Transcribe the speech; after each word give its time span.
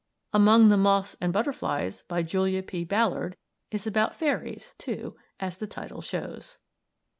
"Among 0.33 0.69
the 0.69 0.77
Moths 0.77 1.15
and 1.21 1.31
Butterflies," 1.31 2.01
by 2.07 2.23
Julia 2.23 2.63
P. 2.63 2.83
Ballard, 2.83 3.37
is 3.69 3.85
about 3.85 4.15
fairies, 4.15 4.73
too, 4.79 5.15
as 5.39 5.59
the 5.59 5.67
title 5.67 6.01
shows. 6.01 6.57